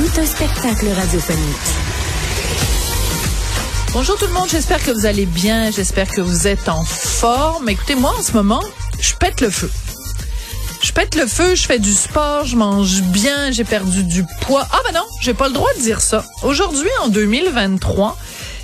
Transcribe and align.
Tout 0.00 0.18
un 0.18 0.24
spectacle 0.24 0.88
radiophonique. 0.88 1.56
Bonjour 3.92 4.16
tout 4.16 4.26
le 4.28 4.32
monde, 4.32 4.48
j'espère 4.48 4.82
que 4.82 4.92
vous 4.92 5.04
allez 5.04 5.26
bien, 5.26 5.70
j'espère 5.70 6.08
que 6.08 6.22
vous 6.22 6.46
êtes 6.46 6.70
en 6.70 6.82
forme. 6.84 7.68
Écoutez, 7.68 7.96
moi 7.96 8.14
en 8.18 8.22
ce 8.22 8.32
moment, 8.32 8.62
je 8.98 9.12
pète 9.16 9.42
le 9.42 9.50
feu. 9.50 9.70
Je 10.82 10.92
pète 10.92 11.16
le 11.16 11.26
feu, 11.26 11.54
je 11.54 11.66
fais 11.66 11.78
du 11.78 11.92
sport, 11.92 12.46
je 12.46 12.56
mange 12.56 13.02
bien, 13.02 13.50
j'ai 13.50 13.64
perdu 13.64 14.02
du 14.02 14.24
poids. 14.40 14.66
Ah 14.72 14.78
ben 14.86 14.94
non, 14.94 15.04
j'ai 15.20 15.34
pas 15.34 15.48
le 15.48 15.52
droit 15.52 15.68
de 15.76 15.82
dire 15.82 16.00
ça. 16.00 16.24
Aujourd'hui, 16.44 16.88
en 17.02 17.08
2023, 17.08 18.16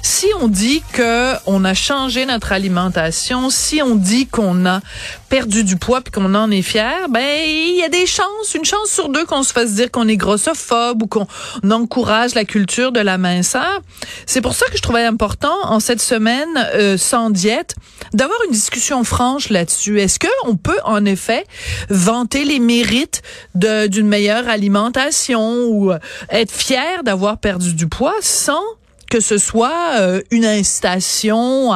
si 0.06 0.28
on 0.40 0.46
dit 0.46 0.84
que 0.92 1.32
on 1.46 1.64
a 1.64 1.74
changé 1.74 2.26
notre 2.26 2.52
alimentation, 2.52 3.50
si 3.50 3.82
on 3.82 3.96
dit 3.96 4.28
qu'on 4.28 4.64
a 4.64 4.80
perdu 5.28 5.64
du 5.64 5.76
poids 5.76 6.00
puis 6.00 6.12
qu'on 6.12 6.32
en 6.36 6.48
est 6.52 6.62
fier, 6.62 7.08
ben 7.10 7.24
il 7.44 7.76
y 7.76 7.82
a 7.82 7.88
des 7.88 8.06
chances, 8.06 8.54
une 8.54 8.64
chance 8.64 8.88
sur 8.88 9.08
deux 9.08 9.26
qu'on 9.26 9.42
se 9.42 9.52
fasse 9.52 9.72
dire 9.72 9.90
qu'on 9.90 10.06
est 10.06 10.16
grossophobe 10.16 11.02
ou 11.02 11.06
qu'on 11.08 11.26
encourage 11.68 12.36
la 12.36 12.44
culture 12.44 12.92
de 12.92 13.00
la 13.00 13.18
minceur. 13.18 13.80
C'est 14.26 14.40
pour 14.40 14.54
ça 14.54 14.66
que 14.66 14.76
je 14.76 14.82
trouvais 14.82 15.04
important 15.04 15.56
en 15.64 15.80
cette 15.80 16.00
semaine 16.00 16.56
euh, 16.74 16.96
sans 16.96 17.30
diète 17.30 17.74
d'avoir 18.14 18.38
une 18.46 18.52
discussion 18.52 19.02
franche 19.02 19.50
là-dessus. 19.50 20.00
Est-ce 20.00 20.20
que 20.20 20.28
on 20.44 20.54
peut 20.54 20.78
en 20.84 21.04
effet 21.04 21.44
vanter 21.90 22.44
les 22.44 22.60
mérites 22.60 23.22
d'une 23.54 24.06
meilleure 24.06 24.48
alimentation 24.48 25.64
ou 25.64 25.90
euh, 25.90 25.98
être 26.30 26.52
fier 26.52 27.02
d'avoir 27.02 27.38
perdu 27.38 27.74
du 27.74 27.88
poids 27.88 28.14
sans 28.20 28.62
que 29.10 29.20
ce 29.20 29.38
soit 29.38 29.98
euh, 29.98 30.20
une 30.30 30.44
incitation 30.44 31.70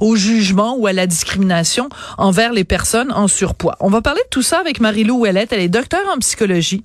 au 0.00 0.16
jugement 0.16 0.76
ou 0.76 0.86
à 0.86 0.92
la 0.92 1.06
discrimination 1.06 1.88
envers 2.18 2.52
les 2.52 2.64
personnes 2.64 3.12
en 3.12 3.28
surpoids. 3.28 3.76
On 3.80 3.88
va 3.88 4.02
parler 4.02 4.20
de 4.24 4.30
tout 4.30 4.42
ça 4.42 4.58
avec 4.58 4.80
Marie-Lou 4.80 5.20
Ouellette. 5.20 5.52
Elle 5.52 5.60
est 5.60 5.68
docteur 5.68 6.02
en 6.14 6.18
psychologie. 6.18 6.82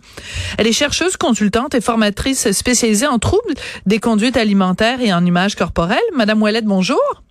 Elle 0.58 0.67
est 0.67 0.73
chercheuse, 0.73 1.17
consultante 1.17 1.75
et 1.75 1.81
formatrice 1.81 2.52
spécialisée 2.52 3.08
en 3.08 3.19
troubles 3.19 3.53
des 3.86 3.99
conduites 3.99 4.38
alimentaires 4.38 5.02
et 5.02 5.14
en 5.14 5.25
images 5.25 5.55
corporelles. 5.55 5.99
Madame 6.16 6.42
Ouellette, 6.42 6.66
bonjour. 6.66 7.23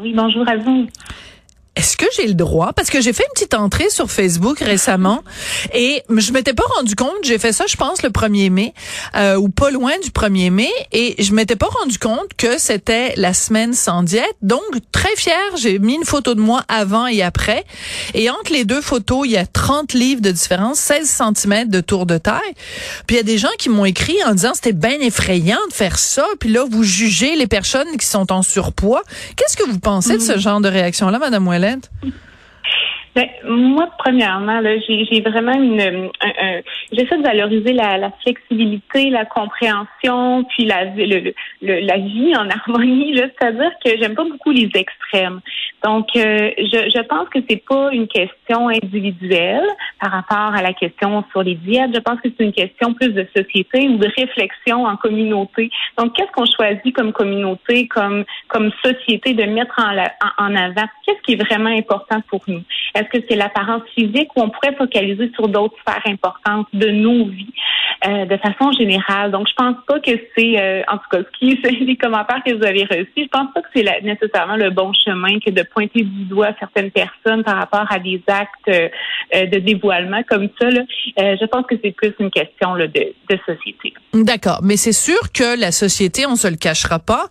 Oui, 0.00 0.12
bonjour 0.14 0.48
à 0.48 0.56
vous 0.56 0.86
est-ce 1.76 1.96
que 1.96 2.06
j'ai 2.16 2.28
le 2.28 2.34
droit? 2.34 2.72
Parce 2.72 2.88
que 2.88 3.00
j'ai 3.00 3.12
fait 3.12 3.24
une 3.24 3.32
petite 3.34 3.54
entrée 3.54 3.90
sur 3.90 4.08
Facebook 4.08 4.60
récemment 4.60 5.24
et 5.72 6.02
je 6.08 6.32
m'étais 6.32 6.54
pas 6.54 6.64
rendu 6.76 6.94
compte, 6.94 7.16
j'ai 7.24 7.38
fait 7.38 7.52
ça 7.52 7.64
je 7.66 7.74
pense 7.76 8.02
le 8.02 8.10
1er 8.10 8.48
mai 8.50 8.74
euh, 9.16 9.36
ou 9.36 9.48
pas 9.48 9.70
loin 9.70 9.90
du 10.02 10.10
1er 10.10 10.50
mai 10.50 10.70
et 10.92 11.16
je 11.18 11.32
m'étais 11.32 11.56
pas 11.56 11.66
rendu 11.66 11.98
compte 11.98 12.34
que 12.36 12.58
c'était 12.58 13.14
la 13.16 13.34
semaine 13.34 13.74
sans 13.74 14.04
diète. 14.04 14.36
Donc 14.40 14.62
très 14.92 15.14
fière, 15.16 15.56
j'ai 15.56 15.80
mis 15.80 15.94
une 15.94 16.04
photo 16.04 16.36
de 16.36 16.40
moi 16.40 16.62
avant 16.68 17.08
et 17.08 17.22
après 17.22 17.64
et 18.14 18.30
entre 18.30 18.52
les 18.52 18.64
deux 18.64 18.80
photos, 18.80 19.22
il 19.24 19.32
y 19.32 19.36
a 19.36 19.46
30 19.46 19.94
livres 19.94 20.20
de 20.20 20.30
différence, 20.30 20.78
16 20.78 21.22
cm 21.34 21.68
de 21.68 21.80
tour 21.80 22.06
de 22.06 22.18
taille. 22.18 22.38
Puis 23.08 23.16
il 23.16 23.18
y 23.18 23.20
a 23.20 23.24
des 23.24 23.38
gens 23.38 23.48
qui 23.58 23.68
m'ont 23.68 23.84
écrit 23.84 24.16
en 24.24 24.34
disant 24.34 24.52
c'était 24.54 24.72
bien 24.72 25.00
effrayant 25.00 25.58
de 25.68 25.74
faire 25.74 25.98
ça 25.98 26.24
puis 26.38 26.50
là 26.50 26.64
vous 26.70 26.84
jugez 26.84 27.34
les 27.34 27.48
personnes 27.48 27.96
qui 27.98 28.06
sont 28.06 28.30
en 28.30 28.42
surpoids. 28.42 29.02
Qu'est-ce 29.34 29.56
que 29.56 29.68
vous 29.68 29.80
pensez 29.80 30.18
de 30.18 30.22
ce 30.22 30.34
mm. 30.34 30.38
genre 30.38 30.60
de 30.60 30.68
réaction 30.68 31.10
là 31.10 31.18
madame 31.18 31.48
Ouellet? 31.48 31.63
talent? 31.64 31.88
Ben, 33.14 33.28
moi, 33.44 33.88
premièrement, 33.98 34.60
là, 34.60 34.76
j'ai, 34.80 35.20
vraiment 35.20 35.52
une, 35.54 36.10
j'essaie 36.90 37.16
de 37.16 37.22
valoriser 37.22 37.72
la, 37.72 38.10
flexibilité, 38.22 39.08
la 39.10 39.24
compréhension, 39.24 40.44
puis 40.44 40.64
la, 40.64 40.84
le, 40.84 41.32
la 41.60 41.96
vie 41.98 42.34
en 42.36 42.48
harmonie. 42.68 43.16
C'est-à-dire 43.16 43.70
que 43.84 43.90
j'aime 44.00 44.14
pas 44.14 44.24
beaucoup 44.24 44.50
les 44.50 44.68
extrêmes. 44.74 45.40
Donc, 45.84 46.08
euh, 46.16 46.50
je, 46.58 46.90
je 46.94 47.02
pense 47.02 47.28
que 47.28 47.38
c'est 47.48 47.62
pas 47.68 47.90
une 47.92 48.08
question 48.08 48.68
individuelle 48.68 49.66
par 50.00 50.12
rapport 50.12 50.54
à 50.54 50.62
la 50.62 50.72
question 50.72 51.22
sur 51.30 51.42
les 51.42 51.56
diètes. 51.56 51.90
Je 51.94 52.00
pense 52.00 52.20
que 52.20 52.28
c'est 52.36 52.44
une 52.44 52.52
question 52.52 52.94
plus 52.94 53.10
de 53.10 53.26
société 53.36 53.88
ou 53.88 53.98
de 53.98 54.08
réflexion 54.16 54.86
en 54.86 54.96
communauté. 54.96 55.70
Donc, 55.98 56.14
qu'est-ce 56.16 56.32
qu'on 56.32 56.46
choisit 56.46 56.94
comme 56.94 57.12
communauté, 57.12 57.86
comme 57.86 58.24
comme 58.48 58.70
société 58.82 59.34
de 59.34 59.44
mettre 59.44 59.78
en, 59.78 60.44
en, 60.44 60.56
avant? 60.56 60.88
Qu'est-ce 61.04 61.20
qui 61.22 61.32
est 61.34 61.44
vraiment 61.44 61.70
important 61.70 62.20
pour 62.28 62.40
nous? 62.48 62.62
Que 63.08 63.18
c'est 63.28 63.36
l'apparence 63.36 63.82
physique 63.94 64.28
ou 64.36 64.42
on 64.42 64.50
pourrait 64.50 64.74
focaliser 64.76 65.30
sur 65.34 65.48
d'autres 65.48 65.76
sphères 65.80 66.02
importantes 66.06 66.66
de 66.72 66.88
nos 66.88 67.26
vies 67.26 67.52
euh, 68.06 68.26
de 68.26 68.36
façon 68.36 68.72
générale 68.72 69.30
Donc, 69.30 69.48
je 69.48 69.54
pense 69.54 69.76
pas 69.86 70.00
que 70.00 70.12
c'est, 70.36 70.60
euh, 70.60 70.82
en 70.88 70.98
tout 70.98 71.08
cas, 71.10 71.18
ce 71.18 71.38
qui 71.38 71.54
les 71.84 71.96
commentaires 71.96 72.42
que 72.44 72.52
vous 72.52 72.64
avez 72.64 72.84
reçus, 72.84 73.08
je 73.16 73.28
pense 73.28 73.52
pas 73.54 73.62
que 73.62 73.68
c'est 73.74 73.84
nécessairement 74.02 74.56
le 74.56 74.70
bon 74.70 74.92
chemin 74.92 75.38
que 75.38 75.50
de 75.50 75.62
pointer 75.62 76.02
du 76.02 76.24
doigt 76.24 76.50
certaines 76.58 76.90
personnes 76.90 77.44
par 77.44 77.56
rapport 77.56 77.86
à 77.90 77.98
des 77.98 78.22
actes 78.26 78.50
euh, 78.68 78.88
euh, 79.34 79.46
de 79.46 79.58
dévoilement 79.58 80.22
comme 80.28 80.48
ça. 80.60 80.70
Là. 80.70 80.82
Euh, 81.18 81.36
je 81.40 81.46
pense 81.46 81.66
que 81.66 81.74
c'est 81.82 81.92
plus 81.92 82.12
une 82.18 82.30
question 82.30 82.74
là, 82.74 82.86
de, 82.86 83.12
de 83.30 83.38
société. 83.46 83.94
D'accord, 84.12 84.60
mais 84.62 84.76
c'est 84.76 84.92
sûr 84.92 85.32
que 85.32 85.58
la 85.58 85.72
société, 85.72 86.26
on 86.26 86.36
se 86.36 86.48
le 86.48 86.56
cachera 86.56 86.98
pas, 86.98 87.26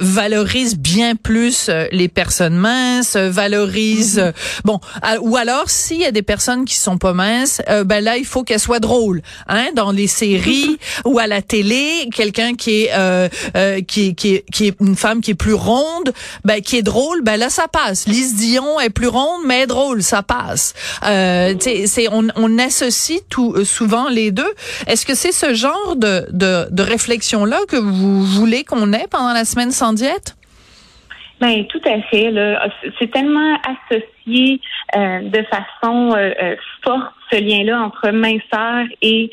valorise 0.00 0.78
bien 0.78 1.14
plus 1.16 1.70
les 1.92 2.08
personnes 2.08 2.56
minces, 2.56 3.16
valorise 3.16 4.18
mm-hmm. 4.18 4.60
bon, 4.64 4.80
ou 5.22 5.36
alors 5.36 5.70
s'il 5.70 5.98
y 5.98 6.04
a 6.04 6.12
des 6.12 6.22
personnes 6.22 6.64
qui 6.64 6.76
sont 6.76 6.98
pas 6.98 7.12
minces, 7.12 7.62
ben 7.86 8.02
là 8.02 8.16
il 8.16 8.24
faut 8.24 8.44
qu'elles 8.44 8.60
soient 8.60 8.80
drôles, 8.80 9.22
hein, 9.48 9.68
dans 9.74 9.92
les 9.92 10.06
séries 10.06 10.78
ou 11.04 11.18
à 11.18 11.26
la 11.26 11.42
télé, 11.42 12.08
quelqu'un 12.14 12.54
qui 12.54 12.84
est 12.84 13.82
qui, 13.86 14.14
qui, 14.14 14.42
qui 14.52 14.66
est 14.66 14.76
une 14.80 14.96
femme 14.96 15.20
qui 15.20 15.32
est 15.32 15.34
plus 15.34 15.54
ronde, 15.54 16.12
ben 16.44 16.60
qui 16.60 16.76
est 16.76 16.82
drôle, 16.82 17.22
ben 17.22 17.36
là 17.36 17.50
ça 17.50 17.68
passe. 17.68 18.06
Lise 18.06 18.36
Dion 18.36 18.80
est 18.80 18.90
plus 18.90 19.08
ronde, 19.08 19.42
mais 19.46 19.66
drôle, 19.66 20.02
ça 20.02 20.22
passe. 20.22 20.74
Euh, 21.04 21.54
c'est 21.60 22.08
on, 22.10 22.28
on, 22.36 22.58
associe 22.58 23.20
tout 23.28 23.54
euh, 23.54 23.64
souvent 23.64 24.08
les 24.08 24.30
deux. 24.30 24.50
Est-ce 24.86 25.06
que 25.06 25.14
c'est 25.14 25.32
ce 25.32 25.54
genre 25.54 25.96
de, 25.96 26.26
de, 26.30 26.66
de 26.70 26.82
réflexion 26.82 27.44
là 27.44 27.60
que 27.68 27.76
vous 27.76 28.24
voulez 28.24 28.64
qu'on 28.64 28.92
ait 28.92 29.06
pendant 29.10 29.32
la 29.32 29.44
semaine 29.44 29.72
sans 29.72 29.92
diète? 29.92 30.37
Ben 31.40 31.66
tout 31.66 31.80
à 31.84 32.00
fait. 32.02 32.32
C'est 32.98 33.10
tellement 33.10 33.56
associé 33.62 34.60
euh, 34.96 35.20
de 35.20 35.42
façon 35.44 36.14
euh, 36.16 36.32
euh, 36.42 36.56
forte 36.82 37.12
ce 37.30 37.36
lien-là 37.38 37.80
entre 37.82 38.10
minceur 38.10 38.86
et 39.02 39.30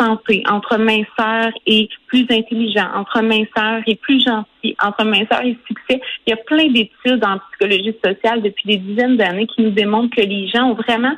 santé, 0.00 0.42
entre 0.50 0.78
minceur 0.78 1.52
et 1.64 1.88
plus 2.08 2.26
intelligent, 2.28 2.88
entre 2.92 3.22
minceur 3.22 3.82
et 3.86 3.94
plus 3.94 4.20
gentil, 4.24 4.74
entre 4.82 5.04
minceur 5.04 5.42
et 5.44 5.56
succès. 5.68 6.00
Il 6.26 6.30
y 6.30 6.32
a 6.32 6.36
plein 6.36 6.66
d'études 6.70 7.24
en 7.24 7.38
psychologie 7.38 7.94
sociale 8.04 8.42
depuis 8.42 8.64
des 8.66 8.76
dizaines 8.78 9.16
d'années 9.16 9.46
qui 9.46 9.62
nous 9.62 9.70
démontrent 9.70 10.16
que 10.16 10.22
les 10.22 10.48
gens 10.48 10.70
ont 10.70 10.74
vraiment 10.74 11.14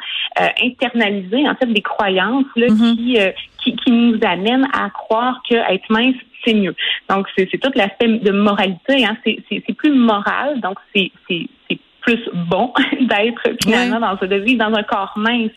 internalisé 0.62 1.49
en 1.49 1.55
fait 1.55 1.73
des 1.73 1.81
croyances 1.81 2.44
là, 2.56 2.67
mm-hmm. 2.67 2.97
qui, 2.97 3.19
qui, 3.66 3.77
qui 3.77 3.91
nous 3.91 4.19
amènent 4.22 4.69
à 4.72 4.91
croire 4.91 5.41
que 5.49 5.54
être 5.54 5.91
mince 5.91 6.15
c'est 6.44 6.54
mieux. 6.54 6.75
Donc, 7.10 7.27
c'est 7.37 7.47
tout 7.59 7.71
l'aspect 7.75 8.06
de 8.06 8.31
moralité. 8.31 9.04
Hein. 9.04 9.16
C'est 9.25 9.77
plus 9.77 9.93
moral, 9.93 10.60
donc 10.60 10.78
c'est 10.94 11.10
plus 12.00 12.31
bon 12.32 12.72
d'être 13.00 13.43
finalement 13.65 13.99
dans 13.99 14.16
ce 14.19 14.26
de 14.26 14.56
dans 14.56 14.72
un 14.72 14.82
corps 14.84 15.12
mince. 15.16 15.50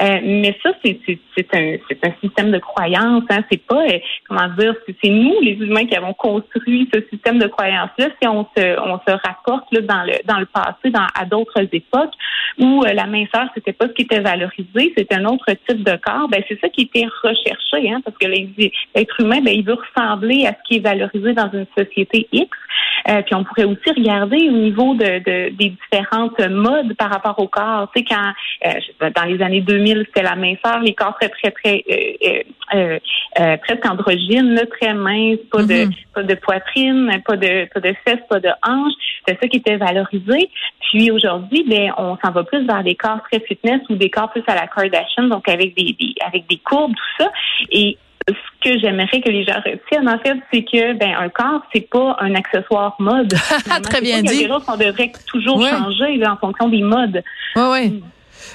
Euh, 0.00 0.20
mais 0.22 0.56
ça, 0.62 0.70
c'est 0.84 1.54
un, 1.54 1.76
un 2.02 2.12
système 2.22 2.50
de 2.50 2.58
croyance. 2.58 3.24
Hein. 3.30 3.42
C'est 3.50 3.64
pas, 3.66 3.82
euh, 3.82 3.98
comment 4.28 4.48
dire, 4.58 4.74
c'est 5.02 5.10
nous, 5.10 5.40
les 5.40 5.52
humains, 5.52 5.86
qui 5.86 5.96
avons 5.96 6.14
construit 6.14 6.88
ce 6.92 7.00
système 7.10 7.38
de 7.38 7.46
croyance-là. 7.46 8.08
Si 8.20 8.28
on 8.28 8.46
se, 8.56 8.80
on 8.80 8.98
se 9.06 9.12
rapporte 9.26 9.66
là, 9.72 9.80
dans, 9.80 10.02
le, 10.04 10.12
dans 10.26 10.38
le 10.38 10.46
passé, 10.46 10.90
dans, 10.90 11.06
à 11.14 11.24
d'autres 11.24 11.66
époques, 11.72 12.12
où 12.58 12.84
euh, 12.84 12.92
la 12.92 13.06
minceur, 13.06 13.48
c'était 13.54 13.72
pas 13.72 13.86
ce 13.88 13.92
qui 13.92 14.02
était 14.02 14.20
valorisé, 14.20 14.92
c'était 14.96 15.14
un 15.14 15.24
autre 15.26 15.50
type 15.68 15.82
de 15.82 15.96
corps, 15.96 16.28
ben 16.28 16.42
c'est 16.48 16.58
ça 16.60 16.68
qui 16.68 16.82
était 16.82 17.06
recherché, 17.22 17.90
hein, 17.90 18.00
parce 18.04 18.16
que 18.18 18.26
l'être 18.26 19.20
humain, 19.20 19.40
ben, 19.42 19.54
il 19.54 19.64
veut 19.64 19.74
ressembler 19.74 20.46
à 20.46 20.50
ce 20.50 20.68
qui 20.68 20.76
est 20.76 20.80
valorisé 20.80 21.32
dans 21.34 21.50
une 21.52 21.66
société 21.76 22.28
X. 22.32 22.50
Euh, 23.08 23.22
puis 23.22 23.34
on 23.34 23.44
pourrait 23.44 23.64
aussi 23.64 23.90
regarder 23.90 24.48
au 24.48 24.52
niveau 24.52 24.94
de, 24.94 25.18
de, 25.18 25.50
des 25.50 25.70
différentes 25.70 26.40
modes 26.50 26.94
par 26.94 27.10
rapport 27.10 27.38
au 27.38 27.46
corps. 27.46 27.90
Tu 27.94 28.00
sais, 28.00 28.06
quand 28.08 28.32
dans 29.14 29.24
les 29.24 29.42
années 29.42 29.60
2000, 29.60 30.04
c'était 30.06 30.22
la 30.22 30.36
minceur, 30.36 30.80
les 30.80 30.94
corps 30.94 31.16
très, 31.18 31.28
très, 31.28 31.50
très 31.50 31.84
euh, 31.90 32.42
euh, 32.74 32.98
euh, 33.38 33.56
presque 33.58 33.86
androgyne, 33.86 34.60
très 34.80 34.94
mince, 34.94 35.38
pas 35.50 35.62
de 35.62 35.74
mm-hmm. 35.74 36.06
pas 36.14 36.22
de 36.22 36.34
poitrine, 36.34 37.22
pas 37.26 37.36
de 37.36 37.68
pas 37.72 37.80
de 37.80 37.94
fesses, 38.04 38.24
pas 38.28 38.40
de 38.40 38.48
hanches. 38.66 38.94
C'est 39.26 39.38
ça 39.40 39.48
qui 39.48 39.58
était 39.58 39.76
valorisé. 39.76 40.50
Puis 40.80 41.10
aujourd'hui, 41.10 41.64
ben 41.68 41.92
on 41.98 42.16
s'en 42.24 42.32
va 42.32 42.44
plus 42.44 42.66
vers 42.66 42.82
des 42.82 42.94
corps 42.94 43.20
très 43.30 43.40
fitness 43.40 43.80
ou 43.88 43.96
des 43.96 44.10
corps 44.10 44.30
plus 44.30 44.42
à 44.46 44.54
la 44.54 44.66
Kardashian, 44.66 45.24
donc 45.24 45.48
avec 45.48 45.76
des, 45.76 45.96
des 45.98 46.14
avec 46.26 46.48
des 46.48 46.58
courbes, 46.58 46.94
tout 46.94 47.24
ça. 47.24 47.30
Et 47.70 47.98
ce 48.28 48.34
que 48.68 48.78
j'aimerais 48.80 49.20
que 49.20 49.30
les 49.30 49.44
gens 49.44 49.60
retiennent, 49.64 50.08
en 50.08 50.18
fait, 50.18 50.36
c'est 50.52 50.62
que 50.62 50.94
ben 50.94 51.14
un 51.16 51.28
corps, 51.28 51.62
c'est 51.72 51.88
pas 51.88 52.16
un 52.20 52.34
accessoire 52.34 52.96
mode. 52.98 53.32
Très 53.84 54.00
bien 54.00 54.22
dit. 54.22 54.48
On 54.50 54.76
devrait 54.76 55.12
toujours 55.26 55.64
changer 55.64 56.26
en 56.26 56.36
fonction 56.36 56.68
des 56.68 56.82
modes. 56.82 57.22
Oui, 57.54 57.62
oui. 57.72 58.02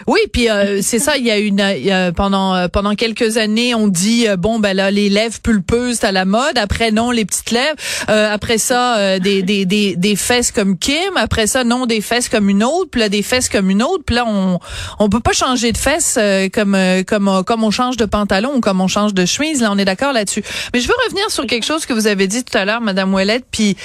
Oui, 0.08 0.20
puis 0.32 0.50
euh, 0.50 0.80
c'est 0.82 1.00
ça. 1.00 1.18
Il 1.18 1.26
y 1.26 1.32
a 1.32 1.38
une 1.38 2.14
pendant 2.16 2.56
euh, 2.56 2.68
pendant 2.68 2.96
quelques 2.96 3.38
années, 3.38 3.76
on 3.76 3.88
dit 3.88 4.28
euh, 4.28 4.36
bon 4.36 4.60
ben 4.60 4.76
là 4.76 4.92
les 4.92 5.10
lèvres 5.10 5.40
pulpeuses 5.42 6.04
à 6.04 6.12
la 6.12 6.26
mode. 6.26 6.58
Après 6.58 6.92
non 6.92 7.12
les 7.12 7.26
petites 7.26 7.52
lèvres. 7.52 7.76
après 8.08 8.58
ça 8.58 9.20
des, 9.20 9.42
des 9.42 9.66
des 9.66 9.96
des 9.96 10.16
fesses 10.16 10.52
comme 10.52 10.78
Kim. 10.78 11.16
Après 11.16 11.48
ça 11.48 11.64
non 11.64 11.86
des 11.86 12.02
fesses 12.02 12.30
comme 12.30 12.50
une 12.50 12.64
autre. 12.64 12.90
Puis 12.92 13.02
là 13.02 13.10
des 13.10 13.22
fesses 13.22 13.50
comme 13.50 13.70
une 13.70 13.84
autre. 13.84 14.04
Puis 14.06 14.16
là 14.16 14.26
on 14.28 14.60
on 15.00 15.10
peut 15.10 15.20
pas 15.20 15.34
changer 15.34 15.72
de 15.72 15.78
fesses 15.78 16.18
comme 16.54 16.78
comme 17.08 17.44
comme 17.46 17.64
on 17.64 17.72
change 17.72 17.98
de 17.98 18.06
pantalon 18.06 18.56
ou 18.56 18.60
comme 18.60 18.82
on 18.82 18.88
change 18.88 19.14
de 19.14 19.26
chemise. 19.26 19.62
Là 19.62 19.70
on 19.72 19.78
est 19.78 19.86
d'accord 19.86 20.14
là-dessus. 20.14 20.44
Mais 20.74 20.80
je 20.80 20.88
veux 20.88 20.96
revenir 21.06 21.30
sur 21.30 21.46
quelque 21.46 21.66
chose 21.66 21.86
que 21.86 21.94
vous 21.94 22.08
avez 22.08 22.28
dit 22.28 22.44
tout 22.44 22.58
à 22.58 22.66
l'heure, 22.66 22.82
Madame 22.82 23.14
Ouellette. 23.14 23.46
Puis 23.52 23.78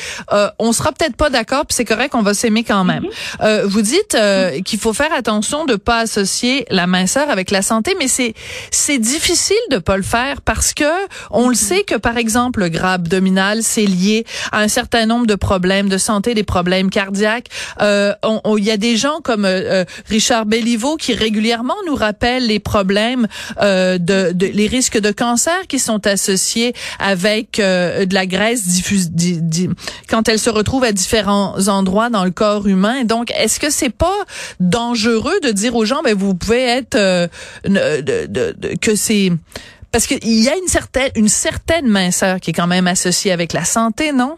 on 0.58 0.72
sera 0.72 0.92
peut-être 0.92 1.16
pas 1.16 1.30
d'accord. 1.30 1.66
Puis 1.66 1.74
c'est 1.76 1.84
correct, 1.84 2.14
on 2.14 2.22
va 2.22 2.34
s'aimer 2.34 2.64
quand 2.64 2.84
même. 2.84 3.04
Mm-hmm. 3.40 3.62
vous 3.64 3.82
dites 3.82 4.16
qu'il 4.64 4.78
faut 4.78 4.92
faire 4.92 5.12
attention 5.12 5.64
de 5.64 5.76
pas 5.76 5.95
associer 5.98 6.66
la 6.70 6.86
minceur 6.86 7.30
avec 7.30 7.50
la 7.50 7.62
santé, 7.62 7.94
mais 7.98 8.08
c'est 8.08 8.34
c'est 8.70 8.98
difficile 8.98 9.56
de 9.70 9.78
pas 9.78 9.96
le 9.96 10.02
faire 10.02 10.40
parce 10.42 10.74
que 10.74 10.84
on 11.30 11.48
le 11.48 11.54
sait 11.54 11.82
que 11.82 11.96
par 11.96 12.16
exemple 12.16 12.60
le 12.60 12.68
gras 12.68 12.94
abdominal 12.94 13.62
c'est 13.62 13.86
lié 13.86 14.24
à 14.52 14.60
un 14.60 14.68
certain 14.68 15.06
nombre 15.06 15.26
de 15.26 15.34
problèmes 15.34 15.88
de 15.88 15.98
santé, 15.98 16.34
des 16.34 16.44
problèmes 16.44 16.90
cardiaques. 16.90 17.48
Euh, 17.80 18.14
il 18.58 18.64
y 18.64 18.70
a 18.70 18.76
des 18.76 18.96
gens 18.96 19.20
comme 19.22 19.44
euh, 19.44 19.76
euh, 19.76 19.84
Richard 20.08 20.46
Belliveau 20.46 20.96
qui 20.96 21.14
régulièrement 21.14 21.74
nous 21.86 21.94
rappellent 21.94 22.46
les 22.46 22.58
problèmes 22.58 23.26
euh, 23.60 23.98
de, 23.98 24.32
de, 24.32 24.46
les 24.46 24.66
risques 24.66 24.98
de 24.98 25.10
cancer 25.10 25.66
qui 25.68 25.78
sont 25.78 26.06
associés 26.06 26.74
avec 26.98 27.58
euh, 27.58 28.06
de 28.06 28.14
la 28.14 28.26
graisse 28.26 28.66
diffuse 28.66 29.10
quand 30.08 30.28
elle 30.28 30.38
se 30.38 30.50
retrouve 30.50 30.84
à 30.84 30.92
différents 30.92 31.68
endroits 31.68 32.10
dans 32.10 32.24
le 32.24 32.30
corps 32.30 32.66
humain. 32.66 33.04
Donc 33.04 33.30
est-ce 33.36 33.60
que 33.60 33.70
c'est 33.70 33.90
pas 33.90 34.16
dangereux 34.60 35.38
de 35.42 35.50
dire 35.50 35.75
aux 35.76 35.84
gens, 35.84 36.02
ben 36.02 36.16
vous 36.16 36.34
pouvez 36.34 36.62
être 36.62 36.96
euh, 36.96 37.28
de, 37.64 38.76
que 38.76 38.94
c'est 38.94 39.32
parce 39.92 40.06
qu'il 40.06 40.42
y 40.42 40.48
a 40.48 40.56
une 40.56 40.68
certaine 40.68 41.10
une 41.14 41.28
certaine 41.28 41.86
minceur 41.86 42.40
qui 42.40 42.50
est 42.50 42.54
quand 42.54 42.66
même 42.66 42.86
associée 42.86 43.32
avec 43.32 43.52
la 43.52 43.64
santé, 43.64 44.12
non? 44.12 44.36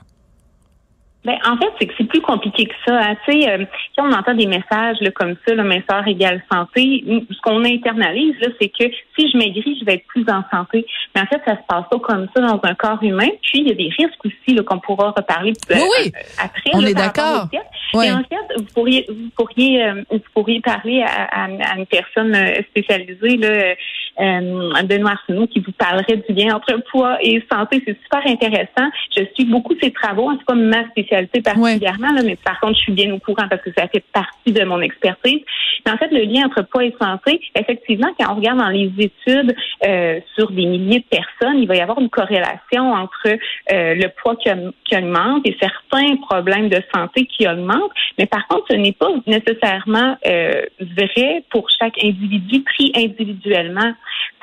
Ben, 1.29 1.37
en 1.45 1.59
fait, 1.59 1.71
c'est 1.79 1.87
que 1.87 1.93
c'est 1.99 2.09
plus 2.09 2.23
compliqué 2.23 2.65
que 2.65 2.75
ça. 2.87 2.99
Hein. 2.99 3.15
Tu 3.29 3.43
sais, 3.43 3.51
euh, 3.51 3.59
si 3.93 4.01
on 4.01 4.11
entend 4.11 4.33
des 4.33 4.47
messages 4.47 4.97
là, 5.03 5.11
comme 5.11 5.35
ça, 5.47 5.55
le 5.55 5.63
minceur 5.63 6.09
égale 6.09 6.43
santé, 6.51 7.05
ce 7.07 7.39
qu'on 7.43 7.63
internalise, 7.67 8.35
là, 8.41 8.49
c'est 8.59 8.71
que 8.71 8.85
si 9.15 9.31
je 9.31 9.37
maigris, 9.37 9.77
je 9.79 9.85
vais 9.85 9.97
être 9.97 10.07
plus 10.07 10.25
en 10.31 10.43
santé. 10.51 10.87
Mais 11.15 11.21
en 11.21 11.27
fait, 11.27 11.43
ça 11.45 11.57
se 11.57 11.67
passe 11.69 11.85
pas 11.91 11.99
comme 11.99 12.29
ça 12.35 12.41
dans 12.41 12.59
un 12.63 12.75
corps 12.75 13.03
humain. 13.03 13.29
Puis, 13.43 13.61
il 13.61 13.69
y 13.69 13.73
a 13.73 13.75
des 13.75 13.91
risques 13.99 14.25
aussi 14.25 14.57
qu'on 14.65 14.79
pourra 14.79 15.11
reparler 15.11 15.53
euh, 15.71 15.75
oui, 15.75 16.13
après. 16.43 16.71
On 16.73 16.81
est 16.81 16.95
d'accord. 16.95 17.47
Et 17.53 18.11
en 18.11 18.23
fait, 18.25 18.57
vous 18.57 18.65
pourriez, 18.75 19.05
vous 19.11 19.29
pourriez, 19.37 19.85
euh, 19.85 20.03
vous 20.11 20.21
pourriez 20.33 20.61
parler 20.61 21.03
à, 21.03 21.45
à, 21.45 21.77
une 21.77 21.87
personne 21.87 22.35
spécialisée, 22.71 23.37
là, 23.37 23.75
euh, 24.21 24.83
Benoît 24.85 25.13
Arsenault, 25.13 25.47
qui 25.47 25.61
vous 25.61 25.73
parlerait 25.73 26.17
du 26.17 26.35
lien 26.35 26.57
entre 26.57 26.75
poids 26.91 27.19
et 27.23 27.45
santé. 27.53 27.83
C'est 27.87 27.99
super 28.03 28.27
intéressant. 28.27 28.91
Je 29.17 29.25
suis 29.35 29.45
beaucoup 29.45 29.75
ses 29.81 29.93
travaux. 29.93 30.33
C'est 30.39 30.45
pas 30.45 30.55
ma 30.55 30.89
spécialité 30.91 31.18
particulièrement, 31.27 32.13
là, 32.13 32.23
mais 32.25 32.37
par 32.37 32.61
contre, 32.61 32.77
je 32.77 32.83
suis 32.83 32.93
bien 32.93 33.13
au 33.13 33.19
courant 33.19 33.49
parce 33.49 33.63
que 33.63 33.73
ça 33.73 33.89
fait 33.89 34.05
partie 34.13 34.53
de 34.53 34.65
mon 34.65 34.81
expertise. 34.81 35.41
Mais 35.87 35.93
en 35.93 35.97
fait, 35.97 36.11
le 36.11 36.23
lien 36.23 36.47
entre 36.47 36.63
poids 36.63 36.85
et 36.85 36.95
santé, 37.01 37.41
effectivement, 37.55 38.09
quand 38.19 38.33
on 38.33 38.37
regarde 38.37 38.59
dans 38.59 38.69
les 38.69 38.91
études 38.99 39.55
euh, 39.87 40.21
sur 40.37 40.51
des 40.51 40.67
milliers 40.67 41.01
de 41.01 41.05
personnes, 41.05 41.59
il 41.59 41.69
va 41.69 41.77
y 41.77 41.81
avoir 41.81 42.01
une 42.01 42.11
corrélation 42.11 42.93
entre 42.93 43.29
euh, 43.29 43.95
le 43.95 44.09
poids 44.23 44.37
qui, 44.37 44.51
qui 44.85 44.97
augmente 44.97 45.47
et 45.47 45.57
certains 45.61 46.17
problèmes 46.17 46.69
de 46.69 46.81
santé 46.95 47.27
qui 47.27 47.49
augmentent. 47.49 47.93
Mais 48.19 48.27
par 48.27 48.47
contre, 48.49 48.67
ce 48.71 48.77
n'est 48.77 48.93
pas 48.93 49.09
nécessairement 49.27 50.17
euh, 50.27 50.63
vrai 50.97 51.45
pour 51.51 51.69
chaque 51.71 52.03
individu 52.03 52.63
pris 52.63 52.93
individuellement. 52.95 53.93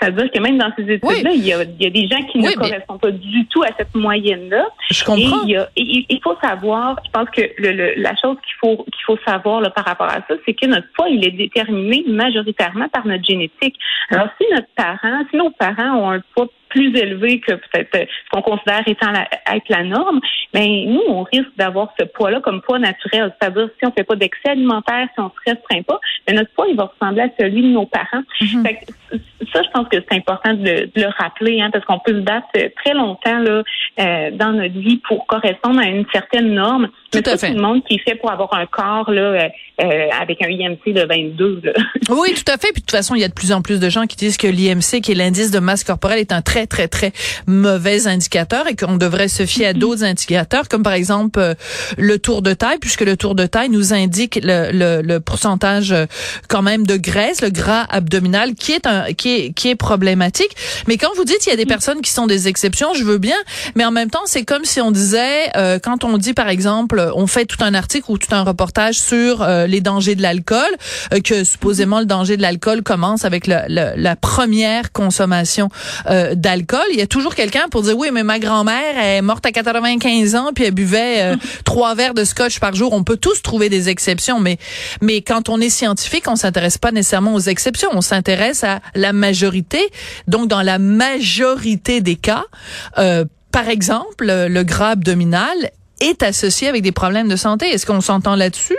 Ça 0.02 0.10
veut 0.10 0.24
dire 0.24 0.32
que 0.32 0.40
même 0.40 0.58
dans 0.58 0.72
ces 0.76 0.84
études-là, 0.84 1.32
il, 1.32 1.46
y 1.46 1.54
a, 1.54 1.64
des 1.64 2.08
gens 2.08 2.22
qui 2.32 2.40
ne 2.40 2.52
correspondent 2.52 3.00
pas 3.00 3.12
du 3.12 3.46
tout 3.48 3.64
à 3.64 3.70
cette 3.78 3.96
moyenne-là. 3.96 4.68
Je 4.92 5.04
comprends. 5.04 5.48
Et 5.48 6.06
il, 6.10 6.20
faut 6.22 6.36
savoir, 6.42 7.00
je 7.06 7.12
pense 7.12 7.30
que 7.30 7.42
le, 7.58 7.94
la 8.02 8.16
chose 8.16 8.36
qu'il 8.46 8.56
faut 8.60 8.84
qu'il 8.84 9.04
faut 9.06 9.18
savoir 9.26 9.62
là, 9.62 9.70
par 9.70 9.86
rapport 9.86 10.08
à 10.08 10.20
ça, 10.28 10.36
c'est 10.46 10.54
que 10.54 10.66
notre 10.66 10.92
poids, 10.94 11.08
il 11.10 11.26
est 11.26 11.32
déterminé 11.36 12.04
majoritairement 12.08 12.90
par 12.90 13.06
notre 13.06 13.24
génétique. 13.24 13.76
Alors, 14.10 14.30
si 14.40 14.48
notre 14.52 14.68
parent, 14.76 15.24
si 15.30 15.38
nos 15.38 15.52
parents 15.52 15.98
ont 15.98 16.12
un 16.12 16.22
poids 16.36 16.48
plus 16.70 16.96
élevé 16.96 17.40
que 17.40 17.54
peut-être 17.54 17.96
euh, 17.96 18.06
ce 18.26 18.30
qu'on 18.32 18.42
considère 18.42 18.84
étant 18.88 19.12
être 19.14 19.70
la 19.70 19.84
norme, 19.84 20.20
mais 20.54 20.86
nous, 20.88 21.02
on 21.08 21.24
risque 21.24 21.56
d'avoir 21.58 21.94
ce 22.00 22.06
poids-là 22.06 22.40
comme 22.42 22.62
poids 22.62 22.80
naturel. 22.80 23.34
C'est-à-dire, 23.40 23.70
si 23.80 23.86
on 23.86 23.92
fait 23.92 24.04
pas 24.04 24.16
d'excès 24.16 24.50
alimentaire, 24.50 25.08
si 25.14 25.20
on 25.20 25.30
se 25.30 25.52
restreint 25.52 25.84
pas, 25.84 26.00
mais 26.28 26.34
notre 26.34 26.52
poids, 26.52 26.68
il 26.70 26.76
va 26.76 26.92
ressembler 26.94 27.24
à 27.24 27.30
celui 27.40 27.62
de 27.62 27.68
nos 27.70 27.86
parents. 27.86 28.24
Mm-hmm. 28.42 28.80
ça, 29.54 29.62
je 29.64 29.70
pense 29.74 29.88
que 29.90 29.98
c'est 29.98 30.18
important 30.18 30.54
de, 30.54 30.90
le 30.96 31.08
rappeler, 31.18 31.62
hein, 31.62 31.70
parce 31.72 31.86
qu'on 31.86 32.00
peut 32.00 32.14
se 32.14 32.22
battre 32.22 32.48
très 32.84 32.94
longtemps 32.94 33.40
là, 33.40 33.64
euh, 34.00 34.32
dans 34.32 34.54
notre 34.54 34.78
vie 34.80 35.02
pour 35.08 35.26
correspondre 35.28 35.80
à 35.80 35.88
une 35.88 36.06
certaine 36.12 36.54
norme. 36.54 36.90
Tout 37.12 37.20
mais 37.20 37.30
à 37.30 37.38
fait. 37.38 37.48
tout 37.48 37.56
le 37.56 37.62
monde 37.62 37.84
qui 37.84 38.00
fait 38.00 38.16
pour 38.16 38.32
avoir 38.32 38.54
un 38.54 38.66
corps 38.66 39.12
là, 39.12 39.22
euh, 39.22 39.50
euh 39.82 40.10
avec 40.20 40.42
un 40.42 40.50
IMC 40.50 40.94
de 40.94 41.06
22. 41.06 41.62
Là. 41.64 41.74
Oui, 42.10 42.34
tout 42.34 42.52
à 42.52 42.58
fait. 42.58 42.72
Puis 42.72 42.82
de 42.82 42.86
toute 42.86 42.92
façon, 42.92 43.16
il 43.16 43.22
y 43.22 43.24
a 43.24 43.28
de 43.28 43.34
plus 43.34 43.52
en 43.52 43.62
plus 43.62 43.80
de 43.80 43.90
gens 43.90 44.06
qui 44.06 44.16
disent 44.16 44.38
que 44.38 44.48
l'IMC, 44.48 45.02
qui 45.02 45.12
est 45.12 45.16
l'indice 45.16 45.52
de 45.52 45.60
masse 45.60 45.84
corporelle, 45.84 46.20
est 46.20 46.32
un 46.32 46.42
très, 46.42 46.55
très, 46.64 46.88
très 46.88 47.12
mauvais 47.46 48.08
indicateur 48.08 48.68
et 48.68 48.76
qu'on 48.76 48.96
devrait 48.96 49.28
se 49.28 49.46
fier 49.46 49.68
à 49.68 49.74
mm-hmm. 49.74 49.78
d'autres 49.78 50.04
indicateurs, 50.06 50.70
comme 50.70 50.84
par 50.84 50.94
exemple 50.94 51.40
euh, 51.40 51.54
le 51.98 52.18
tour 52.20 52.42
de 52.42 52.54
taille, 52.54 52.78
puisque 52.80 53.02
le 53.02 53.18
tour 53.18 53.36
de 53.36 53.46
taille 53.46 53.70
nous 53.70 53.94
indique 53.94 54.40
le, 54.42 54.72
le, 54.72 55.02
le 55.02 55.20
pourcentage 55.20 55.92
euh, 55.92 56.06
quand 56.48 56.62
même 56.62 56.88
de 56.88 56.96
graisse, 56.96 57.42
le 57.42 57.50
gras 57.50 57.86
abdominal, 57.90 58.56
qui 58.56 58.72
est 58.72 58.88
un 58.88 59.12
qui 59.14 59.36
est 59.36 59.54
qui 59.54 59.70
est 59.70 59.76
problématique. 59.76 60.56
Mais 60.88 60.98
quand 60.98 61.14
vous 61.18 61.26
dites 61.26 61.46
il 61.46 61.50
y 61.50 61.54
a 61.54 61.58
des 61.58 61.66
mm. 61.66 61.76
personnes 61.76 62.02
qui 62.02 62.12
sont 62.12 62.28
des 62.28 62.48
exceptions, 62.48 62.94
je 62.94 63.04
veux 63.04 63.18
bien, 63.18 63.38
mais 63.76 63.84
en 63.84 63.92
même 63.92 64.10
temps, 64.10 64.26
c'est 64.26 64.46
comme 64.46 64.64
si 64.64 64.80
on 64.80 64.92
disait 64.92 65.52
quand 65.84 66.04
on 66.06 66.18
dit 66.18 66.34
par 66.34 66.50
exemple 66.50 67.12
on 67.16 67.28
fait 67.28 67.46
tout 67.46 67.62
un 67.62 67.74
article 67.74 68.12
ou 68.12 68.18
tout 68.18 68.34
un 68.34 68.44
reportage 68.44 69.00
sur 69.00 69.42
euh, 69.42 69.68
les 69.68 69.82
dangers 69.82 70.16
de 70.16 70.22
l'alcool, 70.22 70.60
euh, 71.14 71.20
que 71.20 71.44
supposément 71.44 72.00
le 72.00 72.06
danger 72.06 72.38
de 72.38 72.42
l'alcool 72.42 72.84
commence 72.84 73.26
avec 73.26 73.48
le, 73.48 73.56
la 73.68 74.16
première 74.16 74.92
consommation 74.92 75.70
euh, 76.10 76.36
d'alcool. 76.46 76.86
Il 76.92 77.00
y 77.00 77.02
a 77.02 77.08
toujours 77.08 77.34
quelqu'un 77.34 77.68
pour 77.70 77.82
dire 77.82 77.98
oui, 77.98 78.10
mais 78.14 78.24
ma 78.24 78.40
grand-mère 78.40 78.98
est 78.98 79.22
morte 79.22 79.46
à 79.46 79.52
95 79.52 80.36
ans 80.36 80.52
puis 80.54 80.66
elle 80.66 80.74
buvait 80.74 81.34
trois 81.66 81.96
verres 81.96 82.14
de 82.14 82.24
scotch 82.24 82.60
par 82.60 82.76
jour. 82.76 82.94
On 82.94 83.04
peut 83.04 83.18
tous 83.18 83.42
trouver 83.42 83.68
des 83.68 83.90
exceptions, 83.90 84.40
mais 84.40 84.58
mais 85.02 85.22
quand 85.22 85.50
on 85.50 85.60
est 85.60 85.70
scientifique, 85.70 86.26
on 86.28 86.36
s'intéresse 86.36 86.78
pas 86.78 86.92
nécessairement 86.92 87.34
aux 87.34 87.40
exceptions. 87.40 87.90
On 87.94 88.02
s'intéresse 88.02 88.64
à 88.64 88.80
la 88.94 89.12
majorité. 89.12 89.80
Donc 90.28 90.48
dans 90.48 90.62
la 90.62 90.78
majorité 90.78 92.02
des 92.02 92.16
cas, 92.16 92.46
par 92.96 93.68
exemple, 93.68 94.28
le 94.28 94.64
gras 94.64 94.92
abdominal 94.92 95.72
est 96.02 96.24
associé 96.24 96.68
avec 96.68 96.84
des 96.84 96.92
problèmes 96.92 97.28
de 97.28 97.36
santé. 97.36 97.68
Est-ce 97.68 97.86
qu'on 97.86 98.02
s'entend 98.02 98.36
là-dessus? 98.36 98.78